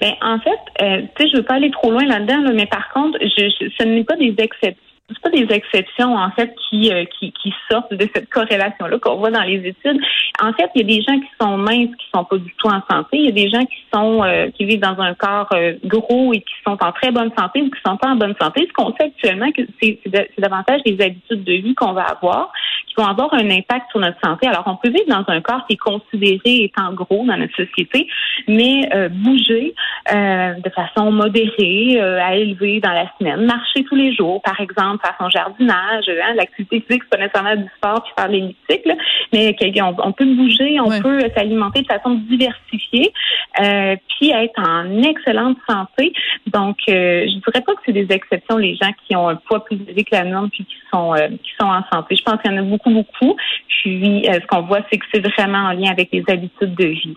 Ben, 0.00 0.12
en 0.20 0.38
fait, 0.40 0.84
euh, 0.84 1.02
tu 1.16 1.22
sais, 1.22 1.30
je 1.30 1.36
veux 1.36 1.44
pas 1.44 1.54
aller 1.54 1.70
trop 1.70 1.90
loin 1.90 2.04
là-dedans, 2.04 2.52
mais 2.54 2.66
par 2.66 2.92
contre, 2.92 3.18
je, 3.20 3.68
ce 3.78 3.84
n'est 3.84 4.04
pas 4.04 4.16
des 4.16 4.34
exceptions 4.38 4.91
c'est 5.14 5.30
pas 5.30 5.36
des 5.36 5.54
exceptions 5.54 6.14
en 6.14 6.30
fait 6.30 6.54
qui, 6.68 6.92
euh, 6.92 7.04
qui, 7.18 7.32
qui 7.32 7.52
sortent 7.70 7.92
de 7.92 8.08
cette 8.14 8.28
corrélation 8.30 8.86
là 8.86 8.98
qu'on 8.98 9.16
voit 9.16 9.30
dans 9.30 9.42
les 9.42 9.66
études. 9.66 10.00
En 10.40 10.52
fait, 10.52 10.70
il 10.74 10.82
y 10.82 10.84
a 10.84 10.96
des 10.96 11.02
gens 11.02 11.18
qui 11.18 11.28
sont 11.40 11.56
minces 11.58 11.94
qui 11.96 12.06
sont 12.14 12.24
pas 12.24 12.38
du 12.38 12.52
tout 12.56 12.68
en 12.68 12.82
santé, 12.90 13.18
il 13.18 13.24
y 13.26 13.28
a 13.28 13.32
des 13.32 13.50
gens 13.50 13.64
qui 13.64 13.84
sont 13.92 14.22
euh, 14.24 14.50
qui 14.50 14.64
vivent 14.64 14.80
dans 14.80 14.98
un 15.00 15.14
corps 15.14 15.48
euh, 15.52 15.74
gros 15.84 16.32
et 16.32 16.40
qui 16.40 16.54
sont 16.66 16.76
en 16.80 16.92
très 16.92 17.10
bonne 17.10 17.30
santé 17.38 17.62
ou 17.62 17.70
qui 17.70 17.80
sont 17.84 17.96
pas 17.96 18.08
en 18.08 18.16
bonne 18.16 18.34
santé. 18.40 18.66
Ce 18.68 18.72
qu'on 18.72 18.92
sait 18.96 19.04
actuellement, 19.04 19.50
c'est 19.80 20.00
davantage 20.38 20.80
les 20.84 21.00
habitudes 21.00 21.44
de 21.44 21.52
vie 21.52 21.74
qu'on 21.74 21.92
va 21.92 22.02
avoir 22.02 22.52
qui 22.94 23.02
vont 23.02 23.08
avoir 23.08 23.32
un 23.34 23.50
impact 23.50 23.90
sur 23.90 24.00
notre 24.00 24.18
santé. 24.22 24.46
Alors, 24.46 24.64
on 24.66 24.76
peut 24.76 24.90
vivre 24.90 25.08
dans 25.08 25.24
un 25.32 25.40
corps 25.40 25.64
qui 25.66 25.74
est 25.74 25.76
considéré 25.76 26.64
étant 26.64 26.92
gros 26.92 27.24
dans 27.26 27.36
notre 27.36 27.54
société, 27.56 28.06
mais 28.48 28.88
bouger 29.10 29.74
de 30.08 30.70
façon 30.70 31.10
modérée, 31.10 32.00
à 32.00 32.36
élever 32.36 32.80
dans 32.80 32.92
la 32.92 33.06
semaine, 33.18 33.44
marcher 33.46 33.84
tous 33.84 33.94
les 33.94 34.14
jours, 34.14 34.42
par 34.42 34.60
exemple 34.60 35.04
faire 35.04 35.16
son 35.18 35.30
jardinage. 35.30 36.04
Hein, 36.08 36.34
L'activité 36.36 36.80
physique, 36.80 37.02
c'est 37.04 37.16
pas 37.16 37.22
nécessairement 37.22 37.56
du 37.56 37.68
sport 37.76 38.02
puis 38.02 38.12
faire 38.16 38.28
l'elliptique, 38.28 38.88
mais 39.32 39.54
on, 39.82 39.94
on, 39.98 40.12
peut 40.12 40.24
bouger, 40.24 40.80
on 40.80 41.00
peut 41.00 41.20
s'alimenter 41.34 41.82
de 41.82 41.86
façon 41.86 42.14
diversifiée, 42.28 43.12
euh, 43.60 43.96
puis 44.08 44.30
être 44.30 44.58
en 44.58 45.02
excellente 45.02 45.58
santé. 45.68 46.12
Donc, 46.46 46.76
euh, 46.88 47.26
je 47.26 47.38
dirais 47.38 47.62
pas 47.64 47.74
que 47.74 47.80
c'est 47.86 47.92
des 47.92 48.06
exceptions 48.10 48.56
les 48.56 48.76
gens 48.76 48.90
qui 49.06 49.16
ont 49.16 49.28
un 49.28 49.36
poids 49.36 49.64
plus 49.64 49.76
élevé 49.76 50.04
que 50.04 50.14
la 50.14 50.24
norme 50.24 50.50
puis 50.50 50.64
qui 50.64 50.76
sont 50.92 51.14
euh, 51.14 51.28
qui 51.28 51.50
sont 51.60 51.66
en 51.66 51.82
santé. 51.92 52.16
Je 52.16 52.22
pense 52.22 52.40
qu'il 52.40 52.50
y 52.50 52.54
en 52.54 52.58
a 52.58 52.62
beaucoup 52.62 52.81
beaucoup. 52.90 53.36
Puis, 53.68 54.28
euh, 54.28 54.34
ce 54.34 54.46
qu'on 54.46 54.62
voit, 54.62 54.80
c'est 54.90 54.98
que 54.98 55.04
c'est 55.12 55.20
vraiment 55.20 55.68
en 55.68 55.72
lien 55.72 55.90
avec 55.90 56.08
les 56.12 56.24
habitudes 56.28 56.74
de 56.74 56.86
vie. 56.86 57.16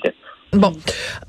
Bon, 0.53 0.71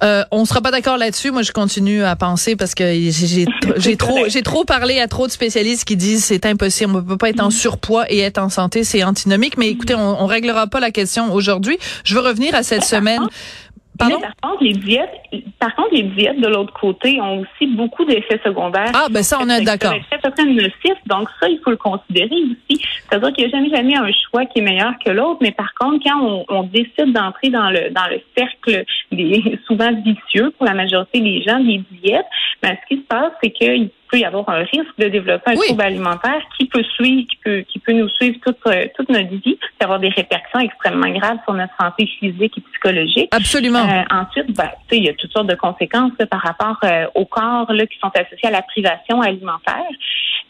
euh, 0.04 0.22
on 0.30 0.44
sera 0.44 0.60
pas 0.60 0.70
d'accord 0.70 0.98
là-dessus. 0.98 1.30
Moi, 1.30 1.42
je 1.42 1.52
continue 1.52 2.04
à 2.04 2.14
penser 2.16 2.54
parce 2.54 2.74
que 2.74 2.84
j'ai 3.10 3.96
trop, 3.96 4.28
j'ai 4.28 4.42
trop 4.42 4.64
parlé 4.64 5.00
à 5.00 5.08
trop 5.08 5.26
de 5.26 5.32
spécialistes 5.32 5.84
qui 5.84 5.96
disent 5.96 6.24
c'est 6.24 6.46
impossible. 6.46 6.92
On 6.94 7.02
peut 7.02 7.16
pas 7.16 7.30
être 7.30 7.42
en 7.42 7.50
surpoids 7.50 8.04
et 8.08 8.20
être 8.20 8.38
en 8.38 8.48
santé, 8.48 8.84
c'est 8.84 9.02
antinomique. 9.02 9.58
Mais 9.58 9.68
écoutez, 9.68 9.94
on, 9.94 10.22
on 10.22 10.26
réglera 10.26 10.68
pas 10.68 10.80
la 10.80 10.90
question 10.90 11.32
aujourd'hui. 11.32 11.78
Je 12.04 12.14
veux 12.14 12.20
revenir 12.20 12.54
à 12.54 12.62
cette 12.62 12.84
semaine 12.84 13.22
par 13.98 14.10
contre, 14.42 14.62
les 14.62 14.72
diètes, 14.72 15.10
par 15.58 15.74
contre, 15.74 15.94
les 15.94 16.02
diètes 16.02 16.40
de 16.40 16.48
l'autre 16.48 16.72
côté 16.72 17.20
ont 17.20 17.40
aussi 17.40 17.66
beaucoup 17.66 18.04
d'effets 18.04 18.40
secondaires. 18.44 18.92
Ah, 18.94 19.06
ben 19.10 19.22
ça, 19.22 19.38
on 19.40 19.48
est 19.48 19.62
d'accord. 19.62 19.92
donc 21.06 21.28
ça, 21.40 21.48
il 21.48 21.60
faut 21.64 21.70
le 21.70 21.76
considérer 21.76 22.34
aussi. 22.34 22.82
C'est-à-dire 23.08 23.32
qu'il 23.32 23.46
n'y 23.46 23.52
a 23.52 23.56
jamais, 23.56 23.70
jamais 23.70 23.96
un 23.96 24.10
choix 24.28 24.44
qui 24.46 24.58
est 24.58 24.62
meilleur 24.62 24.94
que 25.04 25.10
l'autre, 25.10 25.38
mais 25.40 25.52
par 25.52 25.72
contre, 25.74 26.04
quand 26.04 26.44
on, 26.48 26.62
décide 26.64 27.12
d'entrer 27.12 27.50
dans 27.50 27.70
le 27.70 27.90
dans 27.90 28.06
le 28.10 28.20
cercle 28.36 28.84
des 29.12 29.58
souvent 29.66 29.92
vicieux 29.92 30.50
pour 30.56 30.66
la 30.66 30.74
majorité 30.74 31.20
des 31.20 31.42
gens 31.42 31.60
des 31.60 31.82
diètes, 32.02 32.26
ben 32.62 32.76
ce 32.82 32.94
qui 32.94 33.00
se 33.00 33.06
passe, 33.06 33.32
c'est 33.42 33.50
qu'il 33.50 33.90
peut 34.10 34.18
y 34.18 34.25
avoir 34.25 34.48
un 34.48 34.64
risque 34.64 34.98
de 34.98 35.08
développer 35.08 35.52
un 35.52 35.54
trouble 35.54 35.82
alimentaire 35.82 36.42
qui 36.56 36.66
peut 36.66 36.82
suivre, 36.82 37.26
qui 37.28 37.36
peut, 37.36 37.64
qui 37.68 37.78
peut 37.78 37.92
nous 37.92 38.08
suivre 38.08 38.38
toute, 38.44 38.58
euh, 38.66 38.86
toute 38.96 39.08
notre 39.08 39.28
vie, 39.28 39.58
et 39.80 39.84
avoir 39.84 39.98
des 39.98 40.08
répercussions 40.08 40.60
extrêmement 40.60 41.08
graves 41.10 41.38
sur 41.44 41.54
notre 41.54 41.75
santé 41.80 42.06
physique 42.06 42.58
et 42.58 42.60
psychologique. 42.72 43.28
Absolument. 43.32 43.84
Euh, 43.84 44.02
ensuite, 44.10 44.56
ben, 44.56 44.70
il 44.92 45.04
y 45.04 45.08
a 45.08 45.14
toutes 45.14 45.32
sortes 45.32 45.48
de 45.48 45.54
conséquences 45.54 46.12
par 46.30 46.40
rapport 46.40 46.78
euh, 46.84 47.06
au 47.14 47.25
corps 47.25 47.72
là, 47.72 47.86
qui 47.86 47.98
sont 47.98 48.10
associées 48.14 48.48
à 48.48 48.52
la 48.52 48.62
privation 48.62 49.20
alimentaire. 49.20 49.84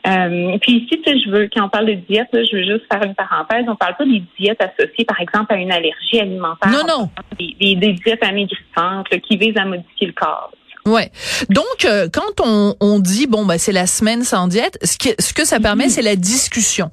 Euh, 0.07 0.57
puis 0.61 0.85
ici, 0.85 1.01
je 1.05 1.31
veux, 1.31 1.49
quand 1.53 1.65
on 1.65 1.69
parle 1.69 1.87
de 1.87 1.95
diète, 1.95 2.29
je 2.33 2.57
veux 2.57 2.65
juste 2.65 2.85
faire 2.91 3.03
une 3.03 3.15
parenthèse. 3.15 3.65
On 3.67 3.75
parle 3.75 3.97
pas 3.97 4.05
des 4.05 4.23
diètes 4.39 4.63
associées, 4.63 5.05
par 5.05 5.21
exemple, 5.21 5.53
à 5.53 5.57
une 5.57 5.73
allergie 5.73 6.21
alimentaire. 6.21 6.71
Non, 6.71 6.87
non. 6.87 7.11
Des, 7.39 7.75
des, 7.75 7.93
diètes 7.93 8.23
amaigrissantes 8.23 9.09
qui 9.09 9.37
visent 9.37 9.57
à 9.57 9.65
modifier 9.65 10.07
le 10.07 10.13
corps. 10.13 10.53
Ouais. 10.87 11.11
Donc 11.51 11.85
euh, 11.85 12.09
quand 12.11 12.41
on, 12.41 12.77
on 12.79 13.01
dit 13.01 13.27
bon 13.27 13.45
bah 13.45 13.59
c'est 13.59 13.73
la 13.73 13.89
semaine 13.89 14.23
sans 14.23 14.47
diète, 14.47 14.79
ce 14.85 14.97
que 14.97 15.09
ce 15.19 15.33
que 15.33 15.45
ça 15.45 15.59
permet 15.59 15.89
c'est 15.89 16.03
la 16.03 16.15
discussion. 16.15 16.93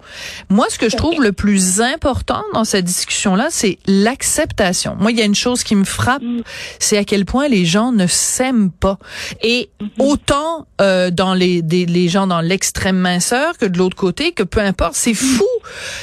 Moi 0.50 0.65
ce 0.69 0.79
que 0.79 0.89
je 0.89 0.97
trouve 0.97 1.21
le 1.21 1.31
plus 1.31 1.79
important 1.79 2.43
dans 2.53 2.63
cette 2.63 2.85
discussion 2.85 3.35
là, 3.35 3.47
c'est 3.51 3.77
l'acceptation. 3.85 4.95
Moi 5.00 5.12
il 5.12 5.19
y 5.19 5.21
a 5.21 5.25
une 5.25 5.35
chose 5.35 5.63
qui 5.63 5.75
me 5.75 5.83
frappe, 5.83 6.23
mm. 6.23 6.41
c'est 6.79 6.97
à 6.97 7.03
quel 7.03 7.25
point 7.25 7.47
les 7.47 7.65
gens 7.65 7.91
ne 7.91 8.07
s'aiment 8.07 8.71
pas. 8.71 8.97
Et 9.43 9.69
mm-hmm. 9.79 9.88
autant 10.00 10.65
euh, 10.81 11.12
dans 11.12 11.35
les 11.35 11.62
des, 11.62 11.85
les 11.85 12.09
gens 12.09 12.25
dans 12.25 12.41
l'extrême 12.41 12.97
minceur 12.97 13.59
que 13.59 13.67
de 13.67 13.77
l'autre 13.77 13.95
côté 13.95 14.31
que 14.31 14.43
peu 14.43 14.59
importe, 14.59 14.95
c'est 14.95 15.12
mm. 15.12 15.15
fou. 15.15 15.50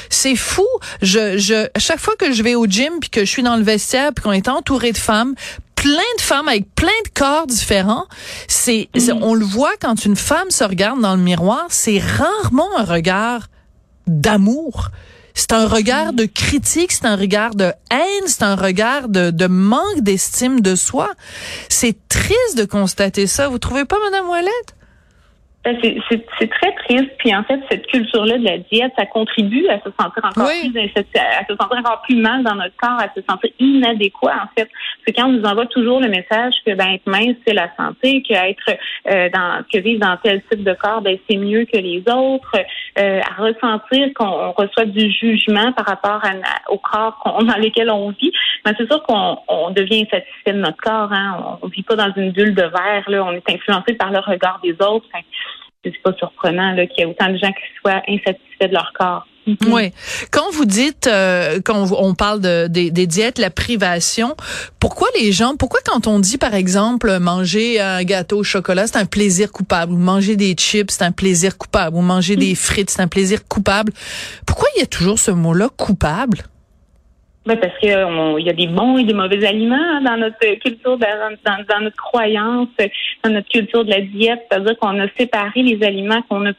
C'est 0.09 0.37
fou. 0.37 0.67
Je 1.01 1.37
je 1.37 1.67
à 1.75 1.79
chaque 1.79 1.99
fois 1.99 2.15
que 2.15 2.31
je 2.31 2.41
vais 2.41 2.55
au 2.55 2.67
gym 2.67 2.93
puis 3.01 3.09
que 3.09 3.25
je 3.25 3.29
suis 3.29 3.43
dans 3.43 3.57
le 3.57 3.63
vestiaire 3.63 4.13
puis 4.13 4.23
qu'on 4.23 4.31
est 4.31 4.47
entouré 4.47 4.93
de 4.93 4.97
femmes 4.97 5.35
plein 5.81 6.15
de 6.17 6.21
femmes 6.21 6.47
avec 6.47 6.75
plein 6.75 6.89
de 7.05 7.09
corps 7.19 7.47
différents. 7.47 8.05
C'est, 8.47 8.87
on 9.19 9.33
le 9.33 9.43
voit 9.43 9.73
quand 9.81 10.05
une 10.05 10.15
femme 10.15 10.51
se 10.51 10.63
regarde 10.63 11.01
dans 11.01 11.15
le 11.15 11.21
miroir, 11.21 11.65
c'est 11.69 11.97
rarement 11.97 12.69
un 12.77 12.83
regard 12.83 13.47
d'amour. 14.05 14.89
C'est 15.33 15.53
un 15.53 15.67
regard 15.67 16.13
de 16.13 16.25
critique, 16.25 16.91
c'est 16.91 17.05
un 17.05 17.15
regard 17.15 17.55
de 17.55 17.73
haine, 17.89 18.27
c'est 18.27 18.43
un 18.43 18.55
regard 18.55 19.09
de, 19.09 19.31
de 19.31 19.47
manque 19.47 20.01
d'estime 20.01 20.59
de 20.59 20.75
soi. 20.75 21.09
C'est 21.67 21.95
triste 22.09 22.57
de 22.57 22.65
constater 22.65 23.25
ça. 23.25 23.47
Vous 23.47 23.57
trouvez 23.57 23.85
pas, 23.85 23.97
Madame 24.03 24.29
Ouellette? 24.29 24.75
Ben, 25.63 25.77
c'est 26.09 26.49
très 26.49 26.73
triste. 26.73 27.11
Puis 27.19 27.35
en 27.35 27.43
fait, 27.43 27.59
cette 27.69 27.85
culture-là 27.85 28.39
de 28.39 28.45
la 28.45 28.57
diète, 28.57 28.93
ça 28.97 29.05
contribue 29.05 29.67
à 29.67 29.77
se 29.77 29.91
sentir 29.99 30.23
encore 30.23 30.49
plus 30.49 30.79
à 30.79 31.45
se 31.45 31.55
sentir 31.55 31.77
encore 31.77 32.01
plus 32.01 32.15
mal 32.15 32.43
dans 32.43 32.55
notre 32.55 32.75
corps, 32.77 32.99
à 32.99 33.09
se 33.15 33.21
sentir 33.29 33.51
inadéquat. 33.59 34.33
En 34.43 34.49
fait, 34.57 34.67
c'est 35.05 35.13
quand 35.13 35.27
on 35.27 35.33
nous 35.33 35.43
envoie 35.43 35.67
toujours 35.67 35.99
le 35.99 36.09
message 36.09 36.55
que 36.65 36.73
ben 36.73 36.93
être 36.93 37.05
mince 37.05 37.35
c'est 37.45 37.53
la 37.53 37.69
santé, 37.77 38.23
que 38.27 38.33
être 38.33 38.79
euh, 39.07 39.29
dans 39.29 39.63
que 39.71 39.77
vivre 39.79 39.99
dans 39.99 40.17
tel 40.17 40.41
type 40.49 40.63
de 40.63 40.73
corps, 40.73 41.01
ben 41.01 41.17
c'est 41.29 41.37
mieux 41.37 41.65
que 41.65 41.77
les 41.77 42.03
autres, 42.11 42.57
euh, 42.97 43.19
à 43.21 43.41
ressentir 43.41 44.13
qu'on 44.15 44.51
reçoit 44.53 44.85
du 44.85 45.11
jugement 45.11 45.71
par 45.73 45.85
rapport 45.85 46.21
à, 46.25 46.71
au 46.71 46.79
corps 46.79 47.21
dans 47.23 47.57
lequel 47.57 47.91
on 47.91 48.09
vit. 48.09 48.31
Ben, 48.63 48.73
c'est 48.77 48.85
sûr 48.85 49.01
qu'on 49.03 49.37
on 49.47 49.71
devient 49.71 50.05
insatisfait 50.07 50.53
de 50.53 50.59
notre 50.59 50.77
corps. 50.77 51.11
Hein. 51.11 51.57
On, 51.61 51.67
vit 51.67 51.83
pas 51.83 51.95
dans 51.95 52.11
une 52.15 52.31
bulle 52.31 52.53
de 52.53 52.63
verre. 52.63 53.03
Là, 53.07 53.23
on 53.23 53.31
est 53.31 53.49
influencé 53.49 53.93
par 53.93 54.11
le 54.11 54.19
regard 54.19 54.59
des 54.63 54.75
autres 54.79 55.07
c'est 55.83 56.01
pas 56.03 56.13
surprenant 56.17 56.75
qu'il 56.75 56.99
y 56.99 57.01
ait 57.01 57.05
autant 57.05 57.29
de 57.29 57.37
gens 57.37 57.51
qui 57.51 57.63
soient 57.79 58.01
insatisfaits 58.07 58.67
de 58.67 58.73
leur 58.73 58.91
corps. 58.93 59.25
Mhm. 59.47 59.73
Oui. 59.73 59.91
Quand 60.29 60.51
vous 60.51 60.65
dites, 60.65 61.07
euh, 61.07 61.59
quand 61.65 61.91
on 61.93 62.13
parle 62.13 62.41
de, 62.41 62.67
des, 62.67 63.07
diètes, 63.07 63.39
la 63.39 63.49
privation, 63.49 64.35
pourquoi 64.79 65.07
les 65.19 65.31
gens, 65.31 65.55
pourquoi 65.57 65.79
quand 65.83 66.05
on 66.05 66.19
dit 66.19 66.37
par 66.37 66.53
exemple 66.53 67.17
manger 67.17 67.81
un 67.81 68.03
gâteau 68.03 68.39
au 68.39 68.43
chocolat, 68.43 68.85
c'est 68.85 68.97
un 68.97 69.05
plaisir 69.05 69.51
coupable, 69.51 69.93
ou 69.93 69.97
manger 69.97 70.35
des 70.35 70.53
chips, 70.53 70.91
c'est 70.91 71.03
un 71.03 71.11
plaisir 71.11 71.57
coupable, 71.57 71.95
ou 71.95 72.01
manger 72.01 72.35
des 72.35 72.53
frites, 72.53 72.91
c'est 72.91 73.01
un 73.01 73.07
plaisir 73.07 73.47
coupable, 73.47 73.91
pourquoi 74.45 74.67
il 74.75 74.81
y 74.81 74.83
a 74.83 74.87
toujours 74.87 75.17
ce 75.17 75.31
mot-là 75.31 75.69
coupable? 75.75 76.43
Ben 77.45 77.57
parce 77.57 77.75
qu'il 77.79 77.89
y 77.89 78.49
a 78.49 78.53
des 78.53 78.67
bons 78.67 78.99
et 78.99 79.03
des 79.03 79.15
mauvais 79.15 79.43
aliments 79.45 80.01
dans 80.01 80.17
notre 80.17 80.59
culture, 80.59 80.97
dans, 80.97 81.81
notre 81.81 81.97
croyance, 81.97 82.67
dans 83.23 83.31
notre 83.31 83.49
culture 83.49 83.83
de 83.83 83.89
la 83.89 84.01
diète. 84.01 84.45
C'est-à-dire 84.49 84.77
qu'on 84.77 84.99
a 84.99 85.07
séparé 85.17 85.63
les 85.63 85.83
aliments 85.83 86.21
qu'on 86.29 86.41
ne 86.41 86.51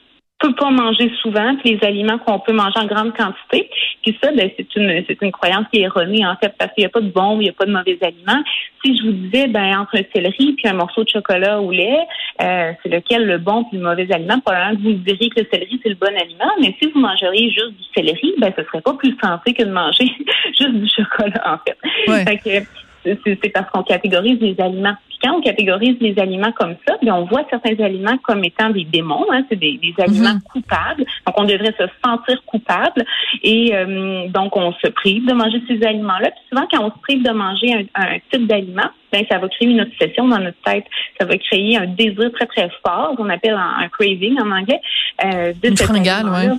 peut 0.43 0.55
pas 0.55 0.71
manger 0.71 1.11
souvent, 1.23 1.55
puis 1.57 1.77
les 1.77 1.87
aliments 1.87 2.19
qu'on 2.19 2.41
peut 2.41 2.53
manger 2.53 2.79
en 2.79 2.87
grande 2.87 3.17
quantité. 3.17 3.71
Puis 4.03 4.19
ça, 4.23 4.33
ben, 4.33 4.51
c'est 4.57 4.75
une 4.77 5.05
c'est 5.07 5.23
une 5.23 5.31
croyance 5.31 5.67
qui 5.73 5.81
est 5.81 5.85
erronée 5.85 6.27
en 6.27 6.37
fait, 6.37 6.53
parce 6.59 6.73
qu'il 6.75 6.83
n'y 6.83 6.87
a 6.87 6.91
pas 6.91 7.01
de 7.01 7.11
bons, 7.11 7.41
il 7.41 7.45
n'y 7.45 7.49
a 7.49 7.53
pas 7.53 7.65
de 7.65 7.73
mauvais 7.73 7.99
aliments. 8.03 8.43
Si 8.85 8.97
je 8.97 9.05
vous 9.05 9.13
disais, 9.13 9.47
ben 9.47 9.79
entre 9.79 9.97
un 9.99 10.03
céleri 10.13 10.55
puis 10.55 10.69
un 10.69 10.75
morceau 10.75 11.05
de 11.05 11.09
chocolat 11.09 11.61
au 11.61 11.71
lait, 11.71 11.99
euh, 12.41 12.73
c'est 12.83 12.89
lequel 12.89 13.27
le 13.27 13.39
bon 13.39 13.65
puis 13.65 13.79
le 13.79 13.85
mauvais 13.85 14.13
aliment, 14.13 14.41
probablement 14.41 14.77
que 14.77 14.83
vous 14.83 14.93
diriez 14.95 15.31
que 15.31 15.41
le 15.41 15.47
céleri 15.53 15.81
c'est 15.83 15.91
le 15.91 15.95
bon 15.95 16.15
aliment, 16.21 16.53
mais 16.61 16.75
si 16.83 16.91
vous 16.91 16.99
mangeriez 16.99 17.51
juste 17.51 17.77
du 17.77 17.85
céleri, 17.95 18.35
ben 18.39 18.53
ce 18.57 18.65
serait 18.65 18.81
pas 18.81 18.95
plus 18.95 19.17
santé 19.23 19.55
que 19.55 19.63
de 19.63 19.71
manger 19.71 20.11
juste 20.59 20.75
du 20.75 20.89
chocolat 20.89 21.43
en 21.47 21.59
fait. 21.59 21.79
fait 22.25 22.67
c'est 23.05 23.49
parce 23.53 23.71
qu'on 23.71 23.83
catégorise 23.83 24.39
les 24.41 24.59
aliments. 24.61 24.95
Puis 25.09 25.19
quand 25.23 25.37
on 25.37 25.41
catégorise 25.41 25.97
les 26.01 26.19
aliments 26.19 26.53
comme 26.53 26.75
ça, 26.87 26.97
bien, 27.03 27.15
on 27.15 27.25
voit 27.25 27.45
certains 27.51 27.79
aliments 27.83 28.17
comme 28.23 28.45
étant 28.45 28.71
des 28.71 28.85
démons, 28.85 29.27
hein, 29.33 29.45
c'est 29.49 29.59
des, 29.59 29.79
aliments 29.99 30.35
mhm. 30.35 30.43
coupables. 30.43 31.05
Donc 31.27 31.35
on 31.37 31.45
devrait 31.45 31.75
se 31.79 31.85
sentir 32.05 32.43
coupable 32.47 33.05
et 33.43 33.75
euh, 33.75 34.29
donc 34.29 34.57
on 34.57 34.73
se 34.73 34.89
prive 34.89 35.27
de 35.27 35.33
manger 35.33 35.63
ces 35.69 35.83
aliments-là. 35.85 36.31
Puis 36.31 36.43
souvent 36.51 36.67
quand 36.71 36.85
on 36.85 36.91
se 36.91 37.01
prive 37.03 37.23
de 37.23 37.31
manger 37.31 37.89
un, 37.95 38.19
type 38.31 38.47
d'aliment, 38.47 38.91
ben 39.13 39.25
ça 39.31 39.39
va 39.39 39.49
créer 39.49 39.69
une 39.69 39.81
obsession 39.81 40.29
dans 40.29 40.39
notre 40.39 40.61
tête. 40.65 40.85
Ça 41.21 41.27
va 41.27 41.37
créer 41.37 41.77
un 41.77 41.87
désir 41.87 42.31
très 42.33 42.47
très 42.47 42.71
fort, 42.85 43.15
qu'on 43.17 43.29
appelle 43.29 43.55
un, 43.55 43.89
craving 43.89 44.41
en 44.41 44.51
anglais, 44.51 44.81
euh, 45.25 45.53
de 45.53 45.77
cet 45.77 45.91
aliment 45.91 46.59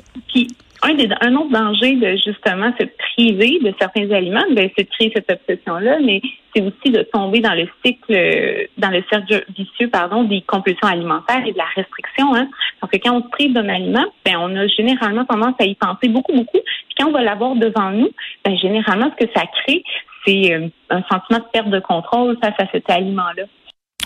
un, 0.84 0.94
des, 0.96 1.10
un 1.22 1.36
autre 1.36 1.52
danger 1.52 1.96
de 1.96 2.16
justement 2.18 2.72
se 2.80 2.86
priver 2.86 3.60
de 3.60 3.74
certains 3.80 4.10
aliments, 4.12 4.44
ben, 4.52 4.70
c'est 4.78 4.84
de 4.84 4.90
créer 4.90 5.12
cette 5.16 5.32
obsession-là, 5.32 6.00
mais 6.04 6.22
c'est 6.54 6.62
aussi 6.62 6.92
de 6.92 7.02
tomber 7.04 7.40
dans 7.40 7.54
le 7.54 7.68
cycle, 7.84 8.68
dans 8.78 8.90
le 8.90 9.04
cercle 9.10 9.46
vicieux, 9.58 9.90
pardon, 9.90 10.24
des 10.24 10.42
compulsions 10.42 10.88
alimentaires 10.88 11.44
et 11.46 11.52
de 11.52 11.58
la 11.58 11.68
restriction. 11.76 12.36
Hein. 12.36 12.48
Parce 12.80 12.92
que 12.92 12.98
quand 12.98 13.18
on 13.18 13.24
se 13.24 13.30
prive 13.30 13.54
d'un 13.54 13.70
aliment, 13.70 14.06
ben, 14.26 14.36
on 14.40 14.56
a 14.56 14.68
généralement 14.68 15.26
tendance 15.26 15.56
à 15.60 15.66
y 15.66 15.76
penser 15.76 16.10
beaucoup, 16.10 16.34
beaucoup. 16.34 16.60
Puis 16.60 16.96
quand 16.98 17.08
on 17.08 17.12
va 17.12 17.22
l'avoir 17.22 17.56
devant 17.56 17.92
nous, 17.92 18.10
ben, 18.46 18.58
généralement, 18.58 19.12
ce 19.18 19.26
que 19.26 19.32
ça 19.36 19.46
crée, 19.64 19.84
c'est 20.26 20.54
euh, 20.54 20.68
un 20.90 21.02
sentiment 21.04 21.40
de 21.40 21.46
perte 21.52 21.70
de 21.70 21.80
contrôle 21.80 22.38
face 22.42 22.56
à 22.58 22.66
cet 22.72 22.90
aliment-là. 22.90 23.44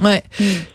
Ouais. 0.01 0.24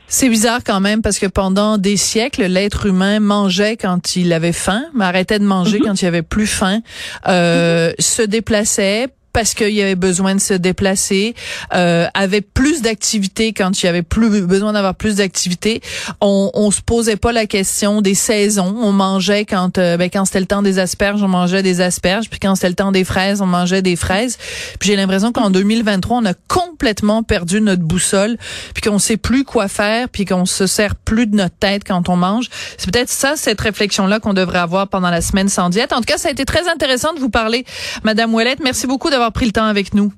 C'est 0.08 0.28
bizarre 0.28 0.60
quand 0.64 0.80
même 0.80 1.00
parce 1.00 1.18
que 1.18 1.26
pendant 1.26 1.78
des 1.78 1.96
siècles, 1.96 2.44
l'être 2.44 2.86
humain 2.86 3.20
mangeait 3.20 3.76
quand 3.76 4.16
il 4.16 4.32
avait 4.32 4.52
faim, 4.52 4.84
mais 4.94 5.04
arrêtait 5.04 5.38
de 5.38 5.44
manger 5.44 5.78
mm-hmm. 5.78 5.84
quand 5.84 6.02
il 6.02 6.06
avait 6.06 6.22
plus 6.22 6.46
faim, 6.46 6.80
euh, 7.28 7.92
se 7.98 8.22
déplaçait, 8.22 9.08
parce 9.32 9.54
qu'il 9.54 9.70
y 9.70 9.82
avait 9.82 9.94
besoin 9.94 10.34
de 10.34 10.40
se 10.40 10.54
déplacer, 10.54 11.34
euh, 11.74 12.06
avait 12.14 12.40
plus 12.40 12.82
d'activités 12.82 13.52
quand 13.52 13.82
il 13.82 13.86
y 13.86 13.88
avait 13.88 14.02
plus 14.02 14.42
besoin 14.42 14.72
d'avoir 14.72 14.94
plus 14.94 15.16
d'activités. 15.16 15.80
On, 16.20 16.50
on 16.54 16.70
se 16.70 16.80
posait 16.80 17.16
pas 17.16 17.32
la 17.32 17.46
question 17.46 18.02
des 18.02 18.14
saisons. 18.14 18.76
On 18.80 18.92
mangeait 18.92 19.44
quand 19.44 19.78
euh, 19.78 19.96
ben, 19.96 20.10
quand 20.10 20.24
c'était 20.24 20.40
le 20.40 20.46
temps 20.46 20.62
des 20.62 20.78
asperges, 20.78 21.22
on 21.22 21.28
mangeait 21.28 21.62
des 21.62 21.80
asperges, 21.80 22.28
puis 22.28 22.38
quand 22.40 22.54
c'était 22.54 22.68
le 22.68 22.74
temps 22.74 22.92
des 22.92 23.04
fraises, 23.04 23.40
on 23.40 23.46
mangeait 23.46 23.82
des 23.82 23.96
fraises. 23.96 24.38
Puis 24.78 24.90
j'ai 24.90 24.96
l'impression 24.96 25.32
qu'en 25.32 25.50
2023, 25.50 26.18
on 26.18 26.24
a 26.24 26.34
complètement 26.48 27.22
perdu 27.22 27.60
notre 27.60 27.82
boussole, 27.82 28.36
puis 28.74 28.82
qu'on 28.82 28.98
sait 28.98 29.16
plus 29.16 29.44
quoi 29.44 29.68
faire, 29.68 30.08
puis 30.08 30.24
qu'on 30.24 30.46
se 30.46 30.66
sert 30.66 30.94
plus 30.94 31.26
de 31.26 31.36
notre 31.36 31.56
tête 31.56 31.82
quand 31.86 32.08
on 32.08 32.16
mange. 32.16 32.48
C'est 32.76 32.90
peut-être 32.90 33.10
ça 33.10 33.34
cette 33.36 33.60
réflexion 33.60 34.06
là 34.06 34.20
qu'on 34.20 34.34
devrait 34.34 34.58
avoir 34.58 34.88
pendant 34.88 35.10
la 35.10 35.20
semaine 35.20 35.48
sans 35.48 35.70
diète. 35.70 35.92
En 35.92 35.98
tout 35.98 36.04
cas, 36.04 36.18
ça 36.18 36.28
a 36.28 36.30
été 36.32 36.44
très 36.44 36.68
intéressant 36.68 37.12
de 37.14 37.20
vous 37.20 37.30
parler, 37.30 37.64
Madame 38.04 38.34
Ouellette. 38.34 38.60
Merci 38.62 38.86
beaucoup 38.86 39.10
d'avoir 39.22 39.32
pris 39.32 39.46
le 39.46 39.52
temps 39.52 39.66
avec 39.66 39.94
nous. 39.94 40.12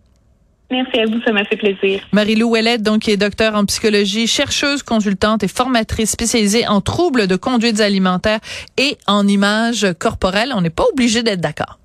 Merci 0.70 0.98
à 0.98 1.04
vous, 1.04 1.20
ça 1.22 1.32
m'a 1.32 1.44
fait 1.44 1.56
plaisir. 1.56 2.00
Marie-Lou 2.12 2.48
Ouellette, 2.48 2.82
donc, 2.82 3.02
qui 3.02 3.10
est 3.10 3.18
docteur 3.18 3.54
en 3.54 3.66
psychologie, 3.66 4.26
chercheuse, 4.26 4.82
consultante 4.82 5.42
et 5.42 5.48
formatrice 5.48 6.10
spécialisée 6.10 6.66
en 6.66 6.80
troubles 6.80 7.26
de 7.26 7.36
conduite 7.36 7.80
alimentaire 7.80 8.40
et 8.78 8.96
en 9.06 9.28
images 9.28 9.86
corporelles. 9.98 10.52
On 10.56 10.62
n'est 10.62 10.70
pas 10.70 10.84
obligé 10.90 11.22
d'être 11.22 11.40
d'accord. 11.40 11.78